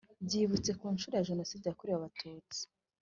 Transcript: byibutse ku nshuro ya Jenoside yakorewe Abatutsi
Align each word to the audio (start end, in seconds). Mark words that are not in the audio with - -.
byibutse 0.25 0.71
ku 0.79 0.85
nshuro 0.95 1.13
ya 1.15 1.27
Jenoside 1.29 1.63
yakorewe 1.65 1.97
Abatutsi 1.99 2.61